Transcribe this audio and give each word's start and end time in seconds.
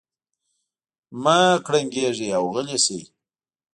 مه 1.23 1.37
کړنګېږئ 1.65 2.29
او 2.37 2.43
غلي 2.53 2.77
شئ. 2.85 3.01